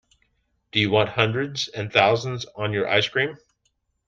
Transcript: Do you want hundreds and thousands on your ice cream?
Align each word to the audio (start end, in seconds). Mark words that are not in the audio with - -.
Do 0.71 0.79
you 0.79 0.89
want 0.89 1.09
hundreds 1.09 1.67
and 1.67 1.93
thousands 1.93 2.47
on 2.55 2.73
your 2.73 2.89
ice 2.89 3.07
cream? 3.07 3.37